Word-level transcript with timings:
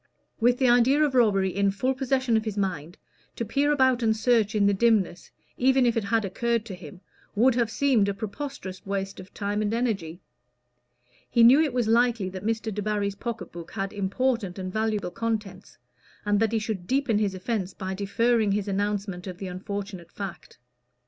With 0.39 0.57
the 0.57 0.67
idea 0.67 1.03
of 1.03 1.13
robbery 1.13 1.55
in 1.55 1.69
full 1.69 1.93
possession 1.93 2.35
of 2.35 2.43
his 2.45 2.57
mind, 2.57 2.97
to 3.35 3.45
peer 3.45 3.71
about 3.71 4.01
and 4.01 4.17
search 4.17 4.55
in 4.55 4.65
the 4.65 4.73
dimness, 4.73 5.29
even 5.57 5.85
if 5.85 5.95
it 5.95 6.05
had 6.05 6.25
occurred 6.25 6.65
to 6.65 6.73
him, 6.73 7.01
would 7.35 7.53
have 7.53 7.69
seemed 7.69 8.09
a 8.09 8.13
preposterous 8.15 8.83
waste 8.83 9.19
of 9.19 9.31
time 9.31 9.61
and 9.61 9.75
energy. 9.75 10.19
He 11.29 11.43
knew 11.43 11.61
it 11.61 11.71
was 11.71 11.87
likely 11.87 12.29
that 12.29 12.41
Mr. 12.43 12.73
Debarry's 12.73 13.13
pocket 13.13 13.51
book 13.51 13.73
had 13.73 13.93
important 13.93 14.57
and 14.57 14.73
valuable 14.73 15.11
contents, 15.11 15.77
and 16.25 16.39
that 16.39 16.51
he 16.51 16.57
should 16.57 16.87
deepen 16.87 17.19
his 17.19 17.35
offence 17.35 17.75
by 17.75 17.93
deferring 17.93 18.53
his 18.53 18.67
announcement 18.67 19.27
of 19.27 19.37
the 19.37 19.45
unfortunate 19.49 20.11
fact. 20.11 20.57